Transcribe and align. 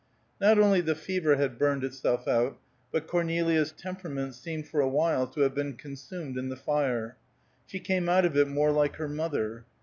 Not 0.39 0.57
only 0.57 0.81
the 0.81 0.95
fever 0.95 1.35
had 1.35 1.59
burned 1.59 1.83
itself 1.83 2.27
out, 2.27 2.57
but 2.91 3.05
Cornelia's 3.05 3.71
temperament 3.71 4.33
seemed 4.33 4.67
for 4.67 4.79
awhile 4.81 5.27
to 5.27 5.41
have 5.41 5.53
been 5.53 5.73
consumed 5.77 6.39
in 6.39 6.49
the 6.49 6.57
fire. 6.57 7.17
She 7.67 7.79
came 7.79 8.09
out 8.09 8.25
of 8.25 8.35
it 8.35 8.47
more 8.47 8.71
like 8.71 8.95
her 8.95 9.07
mother. 9.07 9.65